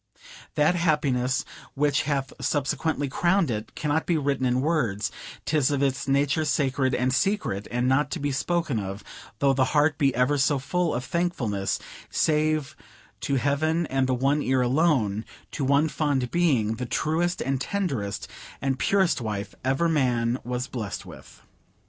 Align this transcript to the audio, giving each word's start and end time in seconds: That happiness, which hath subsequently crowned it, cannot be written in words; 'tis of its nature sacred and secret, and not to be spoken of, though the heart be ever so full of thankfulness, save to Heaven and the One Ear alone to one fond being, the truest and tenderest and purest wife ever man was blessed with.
That 0.55 0.73
happiness, 0.73 1.45
which 1.75 2.01
hath 2.09 2.33
subsequently 2.41 3.07
crowned 3.07 3.51
it, 3.51 3.75
cannot 3.75 4.07
be 4.07 4.17
written 4.17 4.47
in 4.47 4.61
words; 4.61 5.11
'tis 5.45 5.69
of 5.69 5.83
its 5.83 6.07
nature 6.07 6.43
sacred 6.43 6.95
and 6.95 7.13
secret, 7.13 7.67
and 7.69 7.87
not 7.87 8.09
to 8.09 8.19
be 8.19 8.31
spoken 8.31 8.79
of, 8.79 9.03
though 9.37 9.53
the 9.53 9.63
heart 9.77 9.99
be 9.99 10.11
ever 10.15 10.39
so 10.39 10.57
full 10.57 10.95
of 10.95 11.05
thankfulness, 11.05 11.77
save 12.09 12.75
to 13.19 13.35
Heaven 13.35 13.85
and 13.91 14.07
the 14.07 14.15
One 14.15 14.41
Ear 14.41 14.61
alone 14.61 15.23
to 15.51 15.63
one 15.63 15.87
fond 15.87 16.31
being, 16.31 16.77
the 16.77 16.87
truest 16.87 17.39
and 17.39 17.61
tenderest 17.61 18.27
and 18.59 18.79
purest 18.79 19.21
wife 19.21 19.53
ever 19.63 19.87
man 19.87 20.39
was 20.43 20.65
blessed 20.65 21.05
with. 21.05 21.43